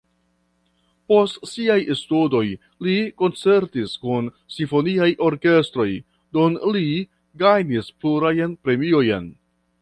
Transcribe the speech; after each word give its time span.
Post 1.11 1.43
siaj 1.49 1.75
studoj 1.99 2.41
li 2.87 2.95
koncertis 3.23 3.93
kun 4.07 4.31
simfoniaj 4.55 5.11
orkestroj, 5.27 5.87
dum 6.39 6.57
li 6.77 6.85
gajnis 7.45 7.93
plurajn 8.01 8.59
premiojn. 8.65 9.31